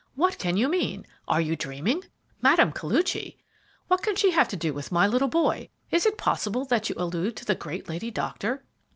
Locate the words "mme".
2.41-2.71